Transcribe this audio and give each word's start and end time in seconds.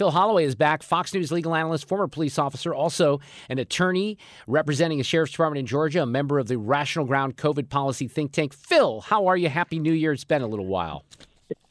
Phil 0.00 0.10
Holloway 0.10 0.46
is 0.46 0.54
back, 0.54 0.82
Fox 0.82 1.12
News 1.12 1.30
legal 1.30 1.54
analyst, 1.54 1.86
former 1.86 2.08
police 2.08 2.38
officer, 2.38 2.72
also 2.74 3.20
an 3.50 3.58
attorney 3.58 4.16
representing 4.46 4.98
a 4.98 5.04
sheriff's 5.04 5.32
department 5.32 5.58
in 5.58 5.66
Georgia, 5.66 6.04
a 6.04 6.06
member 6.06 6.38
of 6.38 6.48
the 6.48 6.56
Rational 6.56 7.04
Ground 7.04 7.36
COVID 7.36 7.68
policy 7.68 8.08
think 8.08 8.32
tank. 8.32 8.54
Phil, 8.54 9.02
how 9.02 9.26
are 9.26 9.36
you? 9.36 9.50
Happy 9.50 9.78
New 9.78 9.92
Year. 9.92 10.14
It's 10.14 10.24
been 10.24 10.40
a 10.40 10.46
little 10.46 10.64
while. 10.64 11.04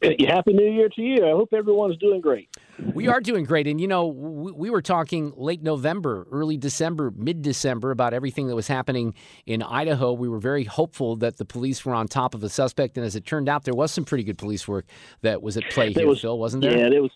Happy 0.03 0.53
New 0.53 0.70
Year 0.70 0.89
to 0.89 1.01
you. 1.01 1.25
I 1.25 1.31
hope 1.31 1.53
everyone's 1.53 1.97
doing 1.97 2.21
great. 2.21 2.55
We 2.93 3.07
are 3.07 3.20
doing 3.20 3.45
great. 3.45 3.65
And, 3.65 3.81
you 3.81 3.87
know, 3.87 4.05
we, 4.05 4.51
we 4.51 4.70
were 4.70 4.84
talking 4.84 5.34
late 5.35 5.63
November, 5.63 6.27
early 6.31 6.55
December, 6.55 7.11
mid 7.15 7.41
December 7.41 7.89
about 7.89 8.13
everything 8.13 8.45
that 8.49 8.55
was 8.55 8.67
happening 8.67 9.15
in 9.48 9.63
Idaho. 9.63 10.13
We 10.13 10.29
were 10.29 10.37
very 10.37 10.65
hopeful 10.65 11.15
that 11.15 11.37
the 11.37 11.45
police 11.45 11.84
were 11.84 11.95
on 11.95 12.07
top 12.07 12.35
of 12.35 12.43
a 12.43 12.49
suspect. 12.49 12.95
And 12.95 13.03
as 13.07 13.15
it 13.15 13.25
turned 13.25 13.49
out, 13.49 13.63
there 13.63 13.73
was 13.73 13.91
some 13.91 14.05
pretty 14.05 14.23
good 14.23 14.37
police 14.37 14.67
work 14.67 14.85
that 15.23 15.41
was 15.41 15.57
at 15.57 15.67
play 15.71 15.93
here, 15.93 16.05
was, 16.05 16.21
Phil, 16.21 16.37
wasn't 16.37 16.61
there? 16.61 16.77
Yeah, 16.77 16.95
it 16.95 17.01
was. 17.01 17.11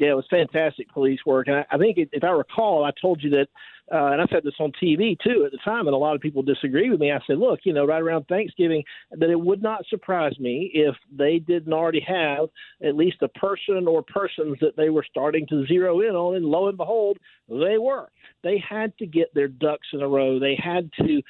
Yeah, 0.00 0.12
it 0.12 0.16
was 0.16 0.24
fantastic 0.30 0.90
police 0.94 1.20
work, 1.26 1.46
and 1.48 1.56
I, 1.56 1.66
I 1.70 1.76
think 1.76 1.98
if 1.98 2.24
I 2.24 2.30
recall, 2.30 2.84
I 2.84 2.90
told 2.98 3.22
you 3.22 3.28
that 3.30 3.48
uh, 3.92 4.12
and 4.12 4.20
I 4.20 4.26
said 4.30 4.44
this 4.44 4.54
on 4.60 4.72
TV 4.82 5.18
too 5.18 5.44
at 5.44 5.52
the 5.52 5.58
time, 5.64 5.86
and 5.86 5.94
a 5.94 5.98
lot 5.98 6.14
of 6.14 6.20
people 6.20 6.42
disagree 6.42 6.90
with 6.90 7.00
me. 7.00 7.10
I 7.10 7.18
said, 7.26 7.38
look, 7.38 7.60
you 7.64 7.72
know, 7.72 7.84
right 7.84 8.02
around 8.02 8.24
Thanksgiving, 8.24 8.84
that 9.10 9.30
it 9.30 9.40
would 9.40 9.62
not 9.62 9.84
surprise 9.88 10.38
me 10.38 10.70
if 10.74 10.94
they 11.10 11.38
didn't 11.38 11.72
already 11.72 12.04
have 12.06 12.48
at 12.82 12.94
least 12.94 13.22
a 13.22 13.28
person 13.28 13.86
or 13.88 14.02
persons 14.02 14.58
that 14.60 14.76
they 14.76 14.90
were 14.90 15.04
starting 15.08 15.46
to 15.48 15.66
zero 15.66 16.00
in 16.00 16.14
on, 16.14 16.36
and 16.36 16.44
lo 16.44 16.68
and 16.68 16.76
behold, 16.76 17.18
they 17.48 17.78
were. 17.78 18.08
They 18.42 18.62
had 18.66 18.96
to 18.98 19.06
get 19.06 19.34
their 19.34 19.48
ducks 19.48 19.88
in 19.92 20.02
a 20.02 20.08
row. 20.08 20.38
They 20.38 20.56
had 20.62 20.90
to 21.00 21.20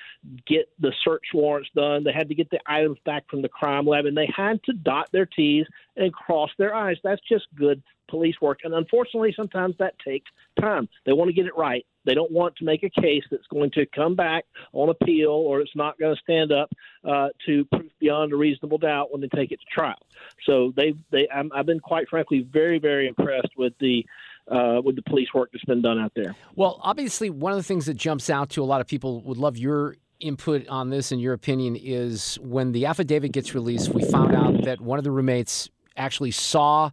get 0.46 0.68
the 0.78 0.92
search 1.02 1.24
warrants 1.32 1.70
done. 1.74 2.04
They 2.04 2.12
had 2.12 2.28
to 2.28 2.34
get 2.34 2.50
the 2.50 2.60
items 2.66 2.98
back 3.04 3.24
from 3.28 3.42
the 3.42 3.48
crime 3.48 3.86
lab, 3.86 4.06
and 4.06 4.16
they 4.16 4.28
had 4.34 4.62
to 4.64 4.72
dot 4.72 5.08
their 5.12 5.26
T's 5.26 5.66
and 5.96 6.12
cross 6.12 6.50
their 6.58 6.74
I's. 6.74 6.98
That's 7.02 7.22
just 7.28 7.46
good 7.56 7.82
police 8.10 8.34
work. 8.42 8.60
And 8.64 8.74
unfortunately, 8.74 9.32
sometimes 9.34 9.76
that 9.78 9.98
takes 10.04 10.30
time. 10.60 10.88
They 11.06 11.12
want 11.12 11.28
to 11.28 11.34
get 11.34 11.46
it 11.46 11.56
right. 11.56 11.86
They 12.10 12.14
don't 12.14 12.32
want 12.32 12.56
to 12.56 12.64
make 12.64 12.82
a 12.82 12.90
case 12.90 13.22
that's 13.30 13.46
going 13.52 13.70
to 13.70 13.86
come 13.86 14.16
back 14.16 14.44
on 14.72 14.88
appeal 14.88 15.30
or 15.30 15.60
it's 15.60 15.76
not 15.76 15.96
going 15.96 16.12
to 16.12 16.20
stand 16.20 16.50
up 16.50 16.68
uh, 17.04 17.28
to 17.46 17.64
proof 17.66 17.92
beyond 18.00 18.32
a 18.32 18.36
reasonable 18.36 18.78
doubt 18.78 19.12
when 19.12 19.20
they 19.20 19.28
take 19.28 19.52
it 19.52 19.60
to 19.60 19.66
trial. 19.72 19.94
So 20.44 20.72
they 20.74 20.94
they 21.12 21.28
I'm, 21.32 21.52
I've 21.54 21.66
been 21.66 21.78
quite 21.78 22.08
frankly 22.08 22.48
very 22.52 22.80
very 22.80 23.06
impressed 23.06 23.50
with 23.56 23.74
the 23.78 24.04
uh, 24.50 24.80
with 24.84 24.96
the 24.96 25.02
police 25.02 25.28
work 25.32 25.50
that's 25.52 25.64
been 25.66 25.82
done 25.82 26.00
out 26.00 26.10
there. 26.16 26.34
Well, 26.56 26.80
obviously, 26.82 27.30
one 27.30 27.52
of 27.52 27.58
the 27.58 27.62
things 27.62 27.86
that 27.86 27.94
jumps 27.94 28.28
out 28.28 28.50
to 28.50 28.62
a 28.64 28.66
lot 28.66 28.80
of 28.80 28.88
people 28.88 29.20
would 29.20 29.38
love 29.38 29.56
your 29.56 29.94
input 30.18 30.66
on 30.66 30.90
this 30.90 31.12
and 31.12 31.20
your 31.20 31.32
opinion 31.32 31.76
is 31.76 32.40
when 32.42 32.72
the 32.72 32.86
affidavit 32.86 33.30
gets 33.30 33.54
released, 33.54 33.94
we 33.94 34.04
found 34.10 34.34
out 34.34 34.64
that 34.64 34.80
one 34.80 34.98
of 34.98 35.04
the 35.04 35.12
roommates 35.12 35.70
actually 35.96 36.32
saw 36.32 36.90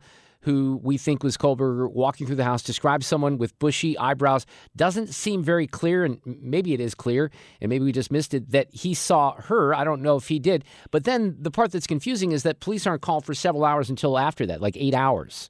who 0.48 0.80
we 0.82 0.98
think 0.98 1.24
was 1.24 1.36
Kohberger 1.36 1.92
walking 1.92 2.26
through 2.26 2.38
the 2.38 2.46
house, 2.46 2.64
describes 2.64 3.06
someone 3.06 3.38
with 3.38 3.60
bushy 3.60 3.98
eyebrows. 3.98 4.46
Doesn't 4.78 5.10
seem 5.10 5.44
very 5.44 5.68
clear, 5.68 6.06
and 6.06 6.22
maybe 6.26 6.74
it 6.74 6.80
is 6.80 6.96
clear, 6.96 7.32
and 7.60 7.70
maybe 7.70 7.84
we 7.84 7.92
just 7.92 8.14
missed 8.14 8.34
it, 8.34 8.50
that 8.52 8.68
he 8.72 8.94
saw 8.94 9.34
her. 9.34 9.76
I 9.76 9.84
don't 9.84 10.02
know 10.02 10.16
if 10.16 10.30
he 10.30 10.40
did. 10.40 10.64
But 10.90 11.04
then 11.04 11.36
the 11.38 11.52
part 11.52 11.74
that's 11.74 11.86
confusing 11.86 12.32
is 12.32 12.44
that 12.44 12.62
police 12.62 12.88
aren't 12.88 13.02
called 13.02 13.26
for 13.26 13.34
several 13.34 13.66
hours 13.66 13.90
until 13.90 14.18
after 14.18 14.46
that, 14.46 14.62
like 14.62 14.78
eight 14.78 14.94
hours. 14.94 15.50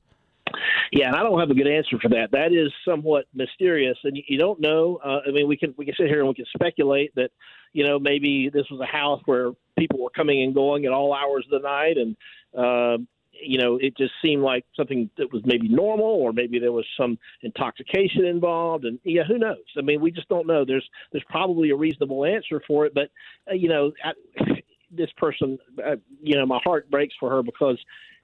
Yeah, 0.91 1.09
and 1.09 1.15
I 1.15 1.21
don't 1.21 1.39
have 1.39 1.51
a 1.51 1.53
good 1.53 1.67
answer 1.67 1.99
for 2.01 2.09
that. 2.09 2.29
That 2.31 2.51
is 2.51 2.73
somewhat 2.83 3.25
mysterious, 3.35 3.97
and 4.03 4.17
you, 4.27 4.39
don't 4.39 4.59
know. 4.59 4.99
Uh, 5.05 5.19
I 5.27 5.31
mean, 5.31 5.47
we 5.47 5.57
can 5.57 5.75
we 5.77 5.85
can 5.85 5.93
sit 5.95 6.07
here 6.07 6.21
and 6.21 6.27
we 6.27 6.33
can 6.33 6.45
speculate 6.55 7.13
that 7.15 7.29
you 7.73 7.85
know 7.85 7.99
maybe 7.99 8.49
this 8.51 8.65
was 8.71 8.79
a 8.79 8.85
house 8.85 9.21
where 9.25 9.51
people 9.77 10.01
were 10.01 10.09
coming 10.09 10.41
and 10.41 10.55
going 10.55 10.85
at 10.85 10.91
all 10.91 11.13
hours 11.13 11.45
of 11.51 11.61
the 11.61 11.67
night, 11.67 11.97
and 11.97 12.15
uh, 12.57 12.97
you 13.41 13.57
know, 13.57 13.77
it 13.77 13.97
just 13.97 14.13
seemed 14.21 14.43
like 14.43 14.65
something 14.75 15.09
that 15.17 15.31
was 15.31 15.41
maybe 15.45 15.67
normal, 15.67 16.05
or 16.05 16.33
maybe 16.33 16.59
there 16.59 16.71
was 16.71 16.85
some 16.97 17.17
intoxication 17.41 18.25
involved, 18.25 18.85
and 18.85 18.99
yeah, 19.03 19.23
who 19.23 19.37
knows? 19.37 19.57
I 19.77 19.81
mean, 19.81 20.01
we 20.01 20.11
just 20.11 20.29
don't 20.29 20.47
know. 20.47 20.65
There's 20.65 20.87
there's 21.11 21.25
probably 21.29 21.69
a 21.69 21.75
reasonable 21.75 22.25
answer 22.25 22.61
for 22.67 22.85
it, 22.85 22.93
but 22.93 23.09
uh, 23.49 23.55
you 23.55 23.69
know, 23.69 23.91
I, 24.03 24.13
this 24.91 25.09
person, 25.17 25.57
uh, 25.85 25.97
you 26.21 26.35
know, 26.35 26.45
my 26.45 26.59
heart 26.63 26.89
breaks 26.89 27.15
for 27.19 27.29
her 27.29 27.43
because 27.43 27.77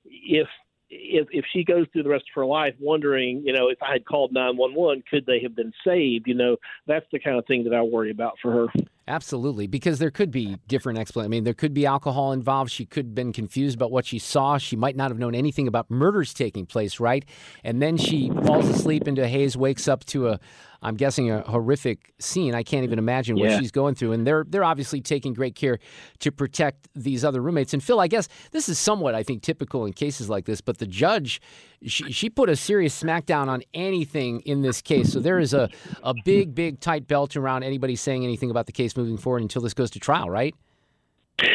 if 0.06 0.48
if 0.90 1.28
if 1.32 1.46
she 1.52 1.64
goes 1.64 1.88
through 1.92 2.04
the 2.04 2.10
rest 2.10 2.26
of 2.30 2.36
her 2.36 2.46
life 2.46 2.76
wondering, 2.80 3.42
you 3.46 3.54
know, 3.54 3.70
if 3.70 3.82
I 3.82 3.92
had 3.92 4.06
called 4.06 4.34
nine 4.34 4.58
one 4.58 4.74
one, 4.74 5.04
could 5.10 5.26
they 5.26 5.40
have 5.42 5.56
been 5.56 5.74
saved? 5.86 6.28
You 6.28 6.36
know, 6.36 6.58
that's 6.88 7.06
the 7.12 7.20
kind 7.20 7.38
of 7.38 7.46
thing 7.46 7.64
that 7.66 7.74
I 7.74 7.82
worry 7.82 8.12
about 8.12 8.34
for 8.42 8.52
her. 8.52 8.68
Absolutely, 9.06 9.68
because 9.68 10.00
there 10.00 10.12
could 10.12 10.32
be 10.32 10.58
different 10.68 10.98
explanations. 10.98 11.30
I 11.30 11.32
mean, 11.32 11.44
there 11.44 11.54
could 11.54 11.74
be 11.74 11.86
alcohol 11.86 12.32
involved. 12.32 12.72
She 12.72 12.86
could 12.86 13.08
have 13.08 13.16
been 13.16 13.34
confused 13.34 13.76
about 13.76 13.92
what 13.92 14.06
she 14.06 14.18
saw. 14.18 14.58
She 14.58 14.78
might 14.78 14.96
not 14.96 15.12
have 15.12 15.20
known 15.20 15.36
anything 15.36 15.68
about 15.68 15.92
murders 15.92 16.34
taking 16.34 16.66
place, 16.66 17.02
right? 17.02 17.26
And 17.66 17.82
then 17.82 17.98
she 17.98 18.30
falls 18.46 18.70
asleep 18.70 19.06
into 19.06 19.22
a 19.22 19.28
haze, 19.28 19.58
wakes 19.58 19.90
up 19.90 20.06
to 20.06 20.30
a 20.30 20.40
I'm 20.84 20.96
guessing 20.96 21.32
a 21.32 21.42
horrific 21.42 22.14
scene. 22.20 22.54
I 22.54 22.62
can't 22.62 22.84
even 22.84 23.00
imagine 23.00 23.38
what 23.38 23.50
yeah. 23.50 23.60
she's 23.60 23.72
going 23.72 23.96
through. 23.96 24.12
And 24.12 24.28
they're 24.28 24.46
they're 24.48 24.66
obviously 24.66 25.00
taking 25.00 25.34
great 25.34 25.56
care 25.56 25.80
to 26.20 26.32
protect 26.32 26.90
these 26.94 27.24
other 27.24 27.42
roommates. 27.42 27.74
And 27.74 27.82
Phil, 27.82 28.02
I 28.02 28.08
guess 28.08 28.28
this 28.52 28.68
is 28.68 28.78
somewhat, 28.78 29.16
I 29.16 29.24
think, 29.24 29.42
typical 29.42 29.86
in 29.86 29.94
cases 29.94 30.30
like 30.30 30.46
this. 30.46 30.60
But 30.60 30.80
the 30.80 30.86
judge, 30.86 31.42
she, 31.86 32.12
she 32.12 32.30
put 32.30 32.50
a 32.50 32.56
serious 32.58 33.02
smackdown 33.02 33.48
on 33.48 33.64
anything 33.74 34.42
in 34.42 34.62
this 34.62 34.82
case. 34.82 35.14
So 35.14 35.22
there 35.22 35.40
is 35.40 35.54
a 35.54 35.70
a 36.04 36.14
big, 36.26 36.54
big 36.54 36.82
tight 36.82 37.08
belt 37.08 37.38
around 37.38 37.64
anybody 37.64 37.96
saying 37.96 38.24
anything 38.26 38.52
about 38.52 38.66
the 38.66 38.74
case 38.74 38.93
moving 38.98 39.18
forward 39.18 39.42
until 39.42 39.62
this 39.62 39.74
goes 39.74 39.92
to 39.92 40.00
trial, 40.00 40.30
right? 40.30 40.56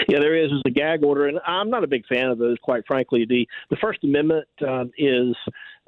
Yeah, 0.08 0.18
there 0.18 0.34
is. 0.34 0.50
There's 0.50 0.62
a 0.66 0.70
gag 0.70 1.04
order, 1.04 1.28
and 1.28 1.38
I'm 1.46 1.70
not 1.70 1.84
a 1.84 1.86
big 1.86 2.04
fan 2.06 2.28
of 2.28 2.38
those. 2.38 2.56
Quite 2.62 2.86
frankly, 2.86 3.24
the 3.28 3.46
the 3.70 3.76
First 3.76 4.02
Amendment 4.02 4.48
um, 4.66 4.90
is 4.98 5.36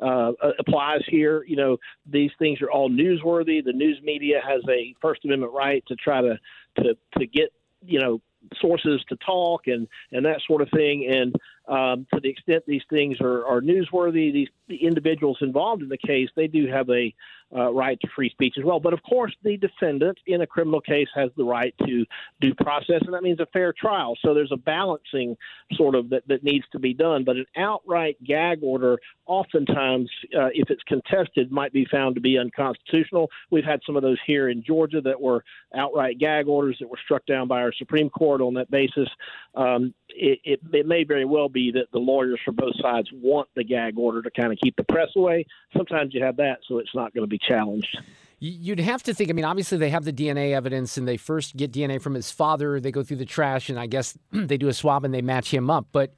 uh, 0.00 0.32
applies 0.58 1.00
here. 1.08 1.44
You 1.44 1.56
know, 1.56 1.76
these 2.06 2.30
things 2.38 2.62
are 2.62 2.70
all 2.70 2.88
newsworthy. 2.88 3.64
The 3.64 3.72
news 3.72 4.00
media 4.02 4.40
has 4.46 4.62
a 4.68 4.94
First 5.02 5.24
Amendment 5.24 5.52
right 5.52 5.84
to 5.88 5.96
try 5.96 6.20
to 6.20 6.38
to 6.78 6.96
to 7.18 7.26
get 7.26 7.52
you 7.84 8.00
know 8.00 8.20
sources 8.60 9.02
to 9.08 9.16
talk 9.16 9.66
and 9.66 9.88
and 10.12 10.24
that 10.24 10.40
sort 10.46 10.62
of 10.62 10.68
thing. 10.70 11.06
And 11.10 11.34
um, 11.68 12.06
to 12.14 12.20
the 12.20 12.28
extent 12.28 12.64
these 12.66 12.82
things 12.90 13.20
are, 13.20 13.44
are 13.46 13.60
newsworthy, 13.60 14.32
these 14.32 14.48
the 14.68 14.84
individuals 14.84 15.38
involved 15.40 15.82
in 15.82 15.88
the 15.88 15.98
case 15.98 16.28
they 16.36 16.46
do 16.46 16.66
have 16.68 16.88
a 16.90 17.14
uh, 17.54 17.72
right 17.72 17.98
to 18.00 18.08
free 18.14 18.30
speech 18.30 18.54
as 18.58 18.64
well. 18.64 18.80
But 18.80 18.92
of 18.92 19.02
course, 19.02 19.32
the 19.42 19.56
defendant 19.56 20.18
in 20.26 20.42
a 20.42 20.46
criminal 20.46 20.80
case 20.80 21.08
has 21.14 21.30
the 21.36 21.44
right 21.44 21.74
to 21.86 22.04
due 22.40 22.54
process, 22.54 23.00
and 23.02 23.14
that 23.14 23.22
means 23.22 23.40
a 23.40 23.46
fair 23.46 23.72
trial. 23.72 24.14
So 24.24 24.34
there's 24.34 24.52
a 24.52 24.56
balancing 24.56 25.36
sort 25.74 25.94
of 25.94 26.10
that, 26.10 26.26
that 26.28 26.44
needs 26.44 26.64
to 26.72 26.78
be 26.78 26.94
done. 26.94 27.24
But 27.24 27.36
an 27.36 27.46
outright 27.56 28.16
gag 28.24 28.60
order, 28.62 28.98
oftentimes, 29.26 30.10
uh, 30.36 30.50
if 30.52 30.70
it's 30.70 30.82
contested, 30.84 31.50
might 31.50 31.72
be 31.72 31.86
found 31.90 32.14
to 32.14 32.20
be 32.20 32.38
unconstitutional. 32.38 33.28
We've 33.50 33.64
had 33.64 33.80
some 33.84 33.96
of 33.96 34.02
those 34.02 34.18
here 34.26 34.48
in 34.48 34.62
Georgia 34.62 35.00
that 35.02 35.20
were 35.20 35.44
outright 35.74 36.18
gag 36.18 36.48
orders 36.48 36.76
that 36.80 36.88
were 36.88 36.98
struck 37.04 37.26
down 37.26 37.48
by 37.48 37.60
our 37.62 37.72
Supreme 37.76 38.10
Court 38.10 38.40
on 38.40 38.54
that 38.54 38.70
basis. 38.70 39.08
Um, 39.54 39.94
it, 40.08 40.40
it, 40.44 40.60
it 40.72 40.86
may 40.86 41.04
very 41.04 41.24
well 41.24 41.48
be 41.48 41.70
that 41.72 41.86
the 41.92 41.98
lawyers 41.98 42.40
for 42.44 42.52
both 42.52 42.74
sides 42.80 43.08
want 43.12 43.48
the 43.54 43.64
gag 43.64 43.98
order 43.98 44.22
to 44.22 44.30
kind 44.30 44.52
of 44.52 44.58
keep 44.62 44.76
the 44.76 44.84
press 44.84 45.08
away. 45.16 45.46
Sometimes 45.76 46.14
you 46.14 46.22
have 46.24 46.36
that, 46.36 46.58
so 46.68 46.78
it's 46.78 46.94
not 46.94 47.14
going 47.14 47.24
to 47.24 47.30
be 47.30 47.39
challenged. 47.40 47.98
You'd 48.42 48.80
have 48.80 49.02
to 49.02 49.12
think. 49.12 49.28
I 49.28 49.34
mean, 49.34 49.44
obviously 49.44 49.76
they 49.76 49.90
have 49.90 50.04
the 50.04 50.14
DNA 50.14 50.52
evidence, 50.54 50.96
and 50.96 51.06
they 51.06 51.18
first 51.18 51.56
get 51.56 51.72
DNA 51.72 52.00
from 52.00 52.14
his 52.14 52.30
father. 52.30 52.80
They 52.80 52.90
go 52.90 53.02
through 53.02 53.18
the 53.18 53.26
trash, 53.26 53.68
and 53.68 53.78
I 53.78 53.86
guess 53.86 54.16
they 54.32 54.56
do 54.56 54.68
a 54.68 54.72
swab 54.72 55.04
and 55.04 55.12
they 55.12 55.20
match 55.20 55.52
him 55.52 55.68
up. 55.68 55.88
But 55.92 56.14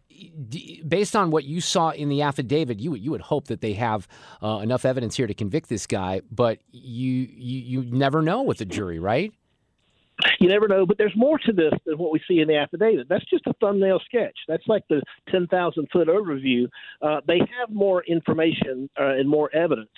based 0.87 1.17
on 1.17 1.33
what 1.33 1.43
you 1.45 1.61
saw 1.61 1.91
in 1.91 2.09
the 2.09 2.23
affidavit, 2.23 2.79
you 2.79 2.95
you 2.95 3.11
would 3.11 3.23
hope 3.23 3.49
that 3.49 3.61
they 3.61 3.73
have 3.73 4.07
uh, 4.41 4.61
enough 4.63 4.85
evidence 4.85 5.17
here 5.17 5.27
to 5.27 5.35
convict 5.35 5.69
this 5.69 5.87
guy. 5.87 6.21
But 6.31 6.61
you 6.71 7.29
you 7.29 7.83
you 7.83 7.91
never 7.91 8.23
know 8.23 8.43
with 8.43 8.59
the 8.59 8.67
jury, 8.67 9.01
right? 9.01 9.33
You 10.39 10.49
never 10.49 10.69
know, 10.69 10.87
but 10.87 10.99
there's 10.99 11.17
more 11.17 11.39
to 11.39 11.53
this 11.53 11.73
than 11.87 11.99
what 11.99 12.13
we 12.13 12.21
see 12.29 12.41
in 12.41 12.49
the 12.49 12.57
affidavit. 12.57 13.09
That's 13.09 13.25
just 13.27 13.47
a 13.47 13.53
thumbnail 13.61 14.01
sketch. 14.05 14.37
That's 14.49 14.67
like 14.67 14.83
the 14.89 15.03
10,000 15.31 15.89
foot 15.93 16.09
overview. 16.09 16.69
Uh, 17.01 17.21
they 17.27 17.39
have 17.39 17.71
more 17.71 18.03
information 18.05 18.89
uh, 18.99 19.15
and 19.15 19.29
more 19.29 19.55
evidence 19.55 19.91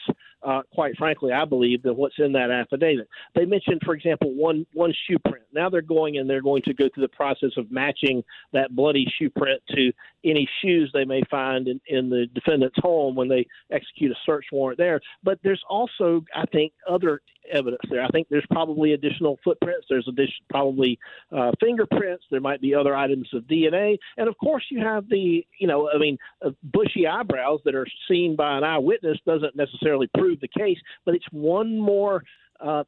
uh, 0.45 0.63
quite 0.75 0.97
frankly, 0.97 1.33
I 1.33 1.45
believe, 1.45 1.83
than 1.83 1.97
what's 1.97 2.17
in 2.19 2.33
that 2.33 2.51
affidavit. 2.51 3.09
They 3.35 3.47
mentioned, 3.47 3.81
for 3.85 3.95
example, 3.95 4.33
one 4.35 4.67
one 4.75 4.93
shoe 5.07 5.19
print. 5.19 5.45
Now 5.53 5.71
they're 5.71 5.81
going 5.81 6.19
and 6.19 6.29
they're 6.29 6.43
going 6.43 6.63
to 6.63 6.75
go 6.75 6.89
through 6.95 7.03
the 7.03 7.17
process 7.17 7.53
of 7.57 7.71
matching 7.71 8.23
that 8.53 8.77
bloody 8.77 9.07
shoe 9.19 9.31
print 9.31 9.63
to 9.75 9.93
any 10.25 10.49
shoes 10.63 10.91
they 10.93 11.05
may 11.05 11.23
find 11.31 11.69
in, 11.69 11.81
in 11.87 12.11
the 12.11 12.27
defendant's 12.35 12.77
home 12.79 13.15
when 13.15 13.29
they 13.29 13.47
execute 13.71 14.13
a 14.13 14.17
search 14.27 14.47
warrant 14.53 14.79
there. 14.79 15.01
But 15.23 15.39
there's 15.43 15.63
also, 15.69 16.25
I 16.35 16.45
think, 16.47 16.73
other 16.89 17.23
evidence 17.55 17.83
there. 17.91 18.03
I 18.03 18.09
think 18.09 18.29
there's 18.29 18.47
probably 18.51 18.93
additional 18.93 19.39
footprints. 19.45 19.87
There's 19.89 20.07
addition, 20.09 20.45
probably 20.51 20.99
uh, 21.33 21.53
fingerprints. 21.61 22.25
There 22.31 22.41
might 22.41 22.61
be 22.61 22.75
other 22.75 22.95
items 22.95 23.29
of 23.33 23.45
DNA, 23.45 23.99
and 24.17 24.29
of 24.29 24.37
course 24.39 24.65
you 24.71 24.81
have 24.81 25.09
the, 25.09 25.47
you 25.59 25.67
know, 25.67 25.91
I 25.95 25.99
mean, 25.99 26.19
uh, 26.45 26.51
bushy 26.63 27.07
eyebrows 27.07 27.61
that 27.65 27.75
are 27.75 27.87
seen 28.09 28.37
by 28.37 28.59
an 28.59 28.65
eyewitness 28.65 29.19
doesn't 29.27 29.57
necessarily 29.57 30.09
prove 30.17 30.41
the 30.41 30.49
case, 30.49 30.79
but 31.05 31.15
it's 31.15 31.27
one 31.31 31.79
more. 31.79 32.23
Uh, 32.61 32.85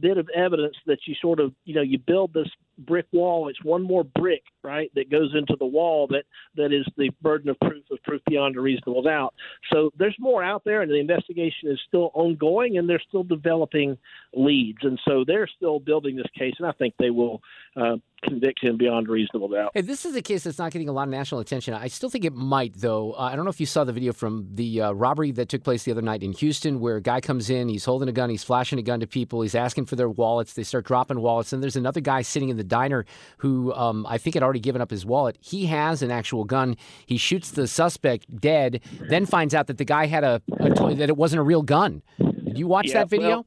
bit 0.00 0.18
of 0.18 0.28
evidence 0.34 0.74
that 0.86 0.98
you 1.06 1.14
sort 1.20 1.38
of 1.38 1.52
you 1.64 1.74
know 1.74 1.82
you 1.82 1.96
build 1.96 2.32
this 2.32 2.48
brick 2.86 3.06
wall 3.12 3.48
it's 3.48 3.62
one 3.64 3.82
more 3.82 4.04
brick 4.04 4.42
right 4.62 4.90
that 4.94 5.10
goes 5.10 5.32
into 5.34 5.56
the 5.58 5.66
wall 5.66 6.06
that 6.06 6.24
that 6.56 6.72
is 6.72 6.86
the 6.96 7.10
burden 7.22 7.48
of 7.48 7.58
proof 7.60 7.84
of 7.90 8.02
proof 8.02 8.22
beyond 8.28 8.56
a 8.56 8.60
reasonable 8.60 9.02
doubt 9.02 9.34
so 9.72 9.90
there's 9.98 10.16
more 10.18 10.42
out 10.42 10.62
there 10.64 10.82
and 10.82 10.90
the 10.90 10.98
investigation 10.98 11.70
is 11.70 11.78
still 11.86 12.10
ongoing 12.14 12.78
and 12.78 12.88
they're 12.88 13.02
still 13.08 13.24
developing 13.24 13.96
leads 14.34 14.78
and 14.82 14.98
so 15.06 15.24
they're 15.26 15.48
still 15.56 15.78
building 15.78 16.16
this 16.16 16.26
case 16.36 16.54
and 16.58 16.66
i 16.66 16.72
think 16.72 16.94
they 16.98 17.10
will 17.10 17.40
uh, 17.76 17.96
convict 18.22 18.62
him 18.62 18.76
beyond 18.76 19.08
reasonable 19.08 19.48
doubt. 19.48 19.72
Hey, 19.74 19.80
this 19.80 20.04
is 20.04 20.14
a 20.14 20.22
case 20.22 20.44
that's 20.44 20.58
not 20.58 20.72
getting 20.72 20.88
a 20.88 20.92
lot 20.92 21.04
of 21.04 21.08
national 21.10 21.40
attention. 21.40 21.74
I 21.74 21.88
still 21.88 22.10
think 22.10 22.24
it 22.24 22.34
might, 22.34 22.74
though. 22.76 23.12
Uh, 23.12 23.22
I 23.22 23.36
don't 23.36 23.44
know 23.44 23.50
if 23.50 23.60
you 23.60 23.66
saw 23.66 23.84
the 23.84 23.92
video 23.92 24.12
from 24.12 24.48
the 24.54 24.82
uh, 24.82 24.92
robbery 24.92 25.30
that 25.32 25.48
took 25.48 25.62
place 25.62 25.84
the 25.84 25.92
other 25.92 26.02
night 26.02 26.22
in 26.22 26.32
Houston, 26.32 26.80
where 26.80 26.96
a 26.96 27.00
guy 27.00 27.20
comes 27.20 27.50
in, 27.50 27.68
he's 27.68 27.84
holding 27.84 28.08
a 28.08 28.12
gun, 28.12 28.30
he's 28.30 28.44
flashing 28.44 28.78
a 28.78 28.82
gun 28.82 29.00
to 29.00 29.06
people, 29.06 29.42
he's 29.42 29.54
asking 29.54 29.86
for 29.86 29.96
their 29.96 30.08
wallets. 30.08 30.52
They 30.52 30.62
start 30.62 30.86
dropping 30.86 31.20
wallets. 31.20 31.52
And 31.52 31.62
there's 31.62 31.76
another 31.76 32.00
guy 32.00 32.22
sitting 32.22 32.48
in 32.48 32.56
the 32.56 32.64
diner 32.70 33.04
who 33.38 33.74
um, 33.74 34.06
I 34.08 34.16
think 34.16 34.32
had 34.34 34.42
already 34.42 34.60
given 34.60 34.80
up 34.80 34.90
his 34.90 35.04
wallet. 35.04 35.36
He 35.40 35.66
has 35.66 36.00
an 36.00 36.10
actual 36.10 36.44
gun. 36.44 36.78
He 37.04 37.18
shoots 37.18 37.50
the 37.50 37.66
suspect 37.66 38.40
dead, 38.40 38.80
then 39.10 39.26
finds 39.26 39.54
out 39.54 39.66
that 39.66 39.76
the 39.76 39.84
guy 39.84 40.06
had 40.06 40.24
a, 40.24 40.40
a 40.58 40.70
toy, 40.70 40.94
that 40.94 41.10
it 41.10 41.16
wasn't 41.18 41.40
a 41.40 41.42
real 41.42 41.62
gun. 41.62 42.00
Did 42.18 42.58
you 42.58 42.66
watch 42.66 42.88
yeah, 42.88 42.94
that 42.94 43.10
video? 43.10 43.28
Well, 43.28 43.46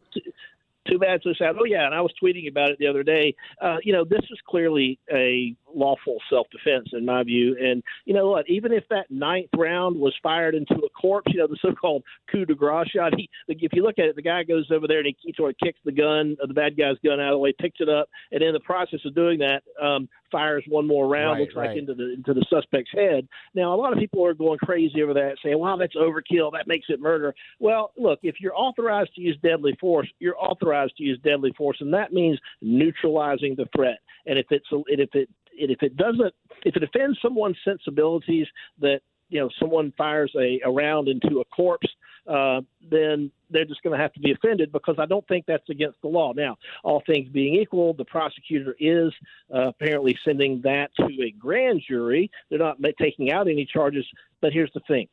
too 0.87 0.99
bad, 0.99 1.21
so 1.23 1.33
sad. 1.33 1.55
Oh 1.59 1.65
yeah, 1.65 1.85
and 1.85 1.95
I 1.95 2.01
was 2.01 2.11
tweeting 2.21 2.47
about 2.47 2.69
it 2.69 2.77
the 2.77 2.87
other 2.87 3.03
day. 3.03 3.35
Uh, 3.61 3.77
you 3.83 3.93
know, 3.93 4.03
this 4.03 4.21
is 4.29 4.39
clearly 4.45 4.99
a 5.11 5.55
lawful 5.75 6.17
self-defense 6.29 6.89
in 6.93 7.05
my 7.05 7.23
view. 7.23 7.55
And 7.59 7.83
you 8.05 8.13
know 8.13 8.29
what? 8.29 8.49
Even 8.49 8.71
if 8.71 8.83
that 8.89 9.09
ninth 9.09 9.49
round 9.55 9.99
was 9.99 10.13
fired 10.21 10.55
into 10.55 10.75
a 10.75 10.89
corpse, 10.89 11.31
you 11.33 11.39
know, 11.39 11.47
the 11.47 11.57
so-called 11.61 12.03
coup 12.31 12.45
de 12.45 12.55
grace 12.55 12.87
shot. 12.89 13.13
He, 13.15 13.29
if 13.47 13.73
you 13.73 13.83
look 13.83 13.99
at 13.99 14.05
it, 14.05 14.15
the 14.15 14.21
guy 14.21 14.43
goes 14.43 14.69
over 14.71 14.87
there 14.87 14.99
and 14.99 15.07
he, 15.07 15.17
he 15.21 15.33
sort 15.35 15.51
of 15.51 15.57
kicks 15.57 15.79
the 15.85 15.91
gun, 15.91 16.37
uh, 16.41 16.47
the 16.47 16.53
bad 16.53 16.77
guy's 16.77 16.97
gun 17.03 17.19
out 17.19 17.33
of 17.33 17.35
the 17.35 17.39
way, 17.39 17.53
picks 17.59 17.79
it 17.79 17.89
up, 17.89 18.09
and 18.31 18.41
in 18.41 18.53
the 18.53 18.59
process 18.59 18.99
of 19.05 19.15
doing 19.15 19.39
that, 19.39 19.63
um, 19.81 20.07
fires 20.31 20.63
one 20.67 20.87
more 20.87 21.07
round, 21.07 21.33
Right, 21.33 21.41
looks 21.41 21.55
like 21.55 21.77
into 21.77 21.93
the 21.93 22.13
into 22.13 22.33
the 22.33 22.45
suspect's 22.49 22.91
head. 22.91 23.27
Now, 23.53 23.73
a 23.73 23.77
lot 23.77 23.93
of 23.93 23.99
people 23.99 24.25
are 24.25 24.33
going 24.33 24.57
crazy 24.57 25.01
over 25.03 25.13
that, 25.13 25.37
saying, 25.43 25.59
"Wow, 25.59 25.77
that's 25.77 25.95
overkill. 25.95 26.51
That 26.51 26.67
makes 26.67 26.87
it 26.89 26.99
murder." 26.99 27.35
Well, 27.59 27.91
look, 27.97 28.19
if 28.23 28.41
you're 28.41 28.57
authorized 28.57 29.13
to 29.15 29.21
use 29.21 29.37
deadly 29.43 29.77
force, 29.79 30.09
you're 30.19 30.37
authorized 30.37 30.97
to 30.97 31.03
use 31.03 31.19
deadly 31.23 31.53
force, 31.55 31.77
and 31.81 31.93
that 31.93 32.11
means 32.11 32.39
neutralizing 32.61 33.55
the 33.55 33.67
threat. 33.75 33.99
And 34.25 34.39
if 34.39 34.47
it's 34.49 34.65
and 34.71 34.83
if 34.87 35.13
it 35.13 35.29
if 35.57 35.83
it 35.83 35.95
doesn't, 35.97 36.33
if 36.65 36.75
it 36.75 36.83
offends 36.83 37.17
someone's 37.21 37.57
sensibilities 37.63 38.47
that 38.79 39.01
you 39.29 39.39
know 39.39 39.49
someone 39.59 39.93
fires 39.97 40.31
a, 40.37 40.59
a 40.65 40.71
round 40.71 41.07
into 41.07 41.39
a 41.39 41.45
corpse, 41.45 41.87
uh, 42.27 42.61
then 42.89 43.31
they're 43.49 43.65
just 43.65 43.83
going 43.83 43.95
to 43.97 44.01
have 44.01 44.13
to 44.13 44.19
be 44.19 44.31
offended 44.31 44.71
because 44.71 44.95
I 44.97 45.05
don't 45.05 45.27
think 45.27 45.45
that's 45.45 45.69
against 45.69 46.01
the 46.01 46.07
law. 46.07 46.33
Now, 46.33 46.57
all 46.83 47.03
things 47.05 47.29
being 47.29 47.55
equal, 47.55 47.93
the 47.93 48.05
prosecutor 48.05 48.75
is 48.79 49.11
uh, 49.53 49.67
apparently 49.67 50.17
sending 50.23 50.61
that 50.63 50.91
to 50.97 51.05
a 51.05 51.31
grand 51.31 51.81
jury. 51.87 52.31
They're 52.49 52.59
not 52.59 52.77
taking 52.99 53.31
out 53.31 53.47
any 53.47 53.65
charges, 53.65 54.05
but 54.41 54.53
here's 54.53 54.71
the 54.73 54.81
thing. 54.87 55.07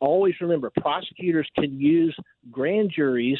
Always 0.00 0.34
remember, 0.40 0.70
prosecutors 0.80 1.48
can 1.56 1.80
use 1.80 2.16
grand 2.50 2.92
juries 2.94 3.38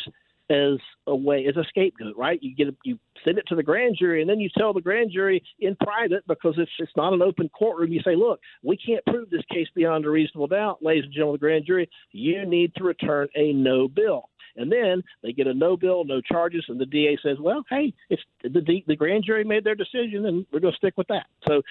as 0.50 0.78
a 1.06 1.14
way 1.14 1.46
as 1.46 1.56
a 1.56 1.64
scapegoat, 1.68 2.16
right? 2.16 2.38
You 2.42 2.54
get 2.54 2.68
a, 2.68 2.76
you 2.84 2.98
send 3.24 3.38
it 3.38 3.44
to 3.48 3.54
the 3.54 3.62
grand 3.62 3.96
jury, 3.98 4.20
and 4.20 4.28
then 4.28 4.40
you 4.40 4.48
tell 4.56 4.72
the 4.72 4.80
grand 4.80 5.10
jury 5.12 5.42
in 5.60 5.76
private 5.76 6.26
because 6.26 6.54
it's 6.58 6.70
it's 6.78 6.92
not 6.96 7.12
an 7.12 7.22
open 7.22 7.48
courtroom. 7.50 7.92
You 7.92 8.00
say, 8.04 8.16
look, 8.16 8.40
we 8.62 8.76
can't 8.76 9.04
prove 9.06 9.30
this 9.30 9.44
case 9.52 9.68
beyond 9.74 10.04
a 10.04 10.10
reasonable 10.10 10.48
doubt, 10.48 10.78
ladies 10.82 11.04
and 11.04 11.12
gentlemen 11.12 11.36
of 11.36 11.40
the 11.40 11.46
grand 11.46 11.66
jury. 11.66 11.88
You 12.12 12.44
need 12.46 12.74
to 12.76 12.84
return 12.84 13.28
a 13.34 13.52
no 13.52 13.88
bill. 13.88 14.28
And 14.56 14.70
then 14.70 15.02
they 15.22 15.32
get 15.32 15.46
a 15.46 15.54
no 15.54 15.76
bill, 15.76 16.04
no 16.04 16.20
charges, 16.20 16.64
and 16.68 16.80
the 16.80 16.86
DA 16.86 17.18
says, 17.22 17.38
"Well, 17.40 17.64
hey, 17.70 17.92
it's 18.10 18.22
the 18.42 18.82
the 18.86 18.96
grand 18.96 19.24
jury 19.24 19.44
made 19.44 19.64
their 19.64 19.74
decision, 19.74 20.26
and 20.26 20.46
we're 20.52 20.60
going 20.60 20.72
to 20.72 20.76
stick 20.76 20.94
with 20.96 21.08
that." 21.08 21.26
So, 21.48 21.62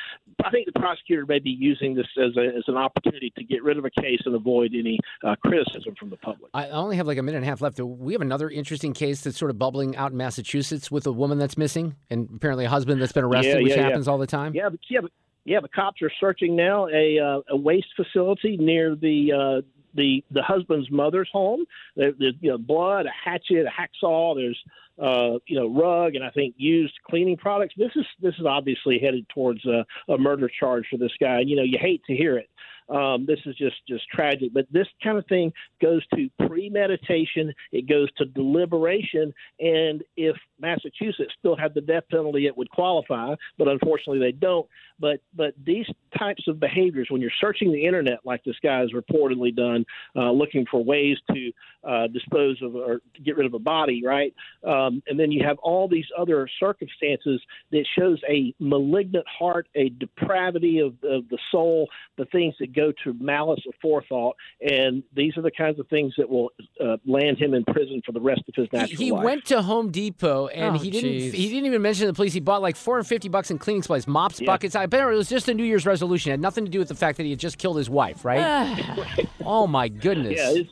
I 0.44 0.50
think 0.50 0.65
the 0.65 0.80
prosecutor 0.80 1.25
may 1.25 1.39
be 1.39 1.50
using 1.51 1.95
this 1.95 2.07
as 2.18 2.35
a, 2.38 2.57
as 2.57 2.63
an 2.68 2.75
opportunity 2.77 3.31
to 3.38 3.44
get 3.44 3.63
rid 3.63 3.77
of 3.77 3.85
a 3.85 3.89
case 3.89 4.21
and 4.25 4.35
avoid 4.35 4.74
any 4.77 5.00
uh, 5.24 5.35
criticism 5.45 5.95
from 6.00 6.09
the 6.09 6.18
public. 6.18 6.51
I 6.53 6.69
only 6.69 6.97
have 6.97 7.07
like 7.07 7.18
a 7.18 7.24
minute 7.24 7.38
and 7.38 7.45
a 7.45 7.50
half 7.50 7.62
left. 7.62 7.80
We 7.80 8.13
have 8.13 8.21
another 8.21 8.50
interesting 8.50 8.94
case 8.94 9.21
that's 9.21 9.38
sort 9.38 9.51
of 9.51 9.57
bubbling 9.57 9.95
out 9.95 10.12
in 10.12 10.18
Massachusetts 10.18 10.91
with 10.91 11.07
a 11.07 11.12
woman 11.12 11.38
that's 11.38 11.57
missing 11.57 11.95
and 12.09 12.29
apparently 12.36 12.65
a 12.65 12.69
husband 12.69 13.01
that's 13.01 13.12
been 13.13 13.24
arrested, 13.24 13.57
Yeah, 13.57 13.63
which 13.63 13.71
yeah, 13.71 13.77
yeah. 13.77 13.83
happens 13.83 14.07
all 14.07 14.18
the 14.18 14.27
time. 14.27 14.53
Yeah, 14.53 14.69
but 14.69 14.79
yeah, 14.89 15.01
but 15.01 15.12
yeah, 15.45 15.59
the 15.62 15.69
cops 15.69 16.01
are 16.01 16.12
searching 16.19 16.56
now 16.56 16.88
a 16.88 17.19
uh, 17.19 17.41
a 17.50 17.57
waste 17.57 17.88
facility 17.95 18.57
near 18.57 18.95
the 18.95 19.31
uh, 19.33 19.62
the 19.95 20.23
the 20.31 20.41
husband's 20.41 20.89
mother's 20.91 21.29
home. 21.31 21.65
There, 21.95 22.11
there's 22.17 22.35
you 22.41 22.51
know 22.51 22.57
blood, 22.57 23.05
a 23.05 23.11
hatchet, 23.11 23.65
a 23.65 23.69
hacksaw. 23.69 24.35
There's 24.35 24.59
uh, 25.01 25.39
you 25.47 25.59
know 25.59 25.67
rug, 25.67 26.15
and 26.15 26.23
I 26.23 26.29
think 26.31 26.55
used 26.57 26.93
cleaning 27.09 27.37
products. 27.37 27.73
This 27.77 27.91
is 27.95 28.05
this 28.21 28.35
is 28.39 28.45
obviously 28.45 28.99
headed 28.99 29.27
towards 29.29 29.65
a, 29.65 29.85
a 30.11 30.17
murder 30.17 30.49
charge 30.59 30.85
for 30.89 30.97
this 30.97 31.13
guy. 31.19 31.39
And, 31.41 31.49
You 31.49 31.55
know, 31.55 31.63
you 31.63 31.77
hate 31.79 32.03
to 32.05 32.15
hear 32.15 32.37
it. 32.37 32.49
Um, 32.89 33.25
this 33.25 33.39
is 33.45 33.56
just 33.56 33.75
just 33.88 34.07
tragic. 34.09 34.53
But 34.53 34.65
this 34.71 34.88
kind 35.03 35.18
of 35.18 35.25
thing 35.27 35.51
goes 35.81 36.06
to 36.15 36.30
premeditation. 36.47 37.53
It 37.71 37.88
goes 37.88 38.12
to 38.18 38.25
deliberation. 38.25 39.33
And 39.59 40.03
if 40.18 40.35
Massachusetts 40.59 41.33
still 41.39 41.56
had 41.56 41.74
the 41.74 41.81
death 41.81 42.03
penalty, 42.09 42.45
it 42.45 42.57
would 42.57 42.69
qualify. 42.69 43.35
But 43.57 43.68
unfortunately, 43.68 44.19
they 44.19 44.31
don't. 44.31 44.68
But 45.00 45.21
but 45.35 45.53
these 45.65 45.85
types 46.18 46.47
of 46.47 46.59
behaviors, 46.59 47.07
when 47.09 47.21
you're 47.21 47.31
searching 47.41 47.71
the 47.71 47.85
internet 47.85 48.19
like 48.24 48.44
this 48.44 48.56
guy 48.63 48.80
has 48.80 48.91
reportedly 48.91 49.56
done, 49.56 49.86
uh, 50.15 50.31
looking 50.31 50.65
for 50.69 50.83
ways 50.83 51.18
to 51.33 51.51
uh, 51.83 52.07
dispose 52.07 52.62
of 52.62 52.75
or 52.75 53.01
get 53.24 53.36
rid 53.36 53.45
of 53.45 53.53
a 53.53 53.59
body, 53.59 54.01
right? 54.06 54.33
Um, 54.63 55.01
and 55.07 55.19
then 55.19 55.31
you 55.31 55.44
have 55.45 55.57
all 55.59 55.88
these 55.88 56.06
other 56.18 56.47
circumstances 56.59 57.41
that 57.71 57.86
shows 57.97 58.19
a 58.29 58.53
malignant 58.59 59.25
heart, 59.27 59.68
a 59.75 59.89
depravity 59.89 60.79
of, 60.79 60.94
of 61.03 61.27
the 61.29 61.38
soul, 61.51 61.89
the 62.18 62.25
things 62.25 62.56
that 62.59 62.72
go 62.73 62.91
to 63.03 63.13
malice 63.19 63.61
aforethought, 63.83 64.33
and 64.67 65.03
these 65.15 65.38
are 65.38 65.41
the 65.41 65.51
kinds 65.51 65.79
of 65.79 65.88
things 65.88 66.13
that 66.17 66.29
will 66.29 66.50
uh, 66.83 66.98
land 67.05 67.38
him 67.38 67.53
in 67.53 67.63
prison 67.65 68.01
for 68.05 68.12
the 68.12 68.19
rest 68.21 68.41
of 68.48 68.55
his 68.55 68.67
natural 68.74 68.89
life. 68.89 68.98
He 69.00 69.12
life. 69.12 69.24
went 69.24 69.45
to 69.45 69.62
Home 69.62 69.91
Depot 69.91 70.48
and 70.48 70.75
Oh, 70.75 70.79
he 70.79 70.89
didn't. 70.89 71.09
jeez. 71.12 71.33
He 71.33 71.50
didn't 71.50 71.65
even 71.65 71.81
mention 71.81 72.07
the 72.07 72.13
police. 72.13 72.33
He 72.33 72.39
bought 72.39 72.62
like 72.62 72.75
450 72.75 73.29
bucks 73.29 73.51
in 73.51 73.57
cleaning 73.57 73.81
supplies, 73.83 74.07
mops, 74.07 74.41
Yeah. 74.41 74.48
buckets. 74.48 74.75
I 74.75 74.86
bet 74.86 75.01
it 75.01 75.05
was 75.05 75.29
just 75.29 75.48
a 75.48 75.53
New 75.53 75.63
Year's 75.63 75.86
resolution. 75.86 76.29
It 76.31 76.33
had 76.33 76.41
nothing 76.41 76.65
to 76.65 76.71
do 76.71 76.79
with 76.79 76.88
the 76.88 76.95
fact 76.95 77.17
that 77.17 77.24
he 77.24 77.29
had 77.29 77.39
just 77.39 77.57
killed 77.57 77.77
his 77.77 77.89
wife, 77.89 78.25
right? 78.25 78.83
oh 79.45 79.67
my 79.67 79.88
goodness. 79.88 80.33
Yeah, 80.38 80.51
it's, 80.62 80.69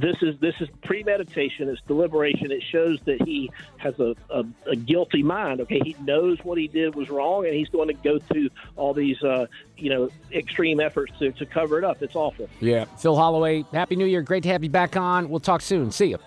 this 0.00 0.16
is 0.22 0.38
this 0.40 0.54
is 0.60 0.68
premeditation. 0.82 1.68
It's 1.68 1.80
deliberation. 1.86 2.50
It 2.50 2.62
shows 2.62 2.98
that 3.04 3.22
he 3.22 3.50
has 3.78 3.98
a, 3.98 4.14
a, 4.30 4.44
a 4.70 4.76
guilty 4.76 5.22
mind. 5.22 5.60
Okay, 5.62 5.80
he 5.84 5.96
knows 6.00 6.38
what 6.44 6.58
he 6.58 6.68
did 6.68 6.94
was 6.94 7.10
wrong, 7.10 7.46
and 7.46 7.54
he's 7.54 7.68
going 7.68 7.88
to 7.88 7.94
go 7.94 8.18
through 8.18 8.50
all 8.76 8.94
these 8.94 9.22
uh, 9.22 9.46
you 9.76 9.90
know 9.90 10.10
extreme 10.32 10.80
efforts 10.80 11.12
to, 11.18 11.32
to 11.32 11.46
cover 11.46 11.78
it 11.78 11.84
up. 11.84 12.02
It's 12.02 12.16
awful. 12.16 12.48
yeah. 12.60 12.84
Phil 12.98 13.16
Holloway, 13.16 13.64
Happy 13.72 13.96
New 13.96 14.06
Year. 14.06 14.22
Great 14.22 14.42
to 14.44 14.48
have 14.50 14.62
you 14.64 14.70
back 14.70 14.96
on. 14.96 15.28
We'll 15.28 15.40
talk 15.40 15.62
soon. 15.62 15.90
See 15.90 16.06
you. 16.06 16.18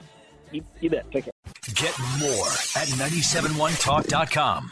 You, 0.52 0.64
you 0.80 0.90
bet. 0.90 1.12
Take 1.12 1.26
care. 1.26 1.34
Get 1.76 1.98
more 2.20 2.48
at 2.76 2.88
971talk.com. 2.88 4.72